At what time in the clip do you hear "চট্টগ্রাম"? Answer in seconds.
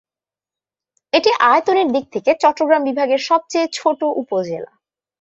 2.41-2.81